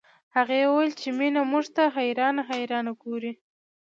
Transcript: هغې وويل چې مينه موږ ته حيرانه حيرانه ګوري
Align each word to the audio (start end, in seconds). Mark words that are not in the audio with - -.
هغې 0.35 0.59
وويل 0.67 0.91
چې 1.01 1.07
مينه 1.19 1.41
موږ 1.51 1.65
ته 1.75 1.83
حيرانه 1.95 2.41
حيرانه 2.51 2.91
ګوري 3.03 3.31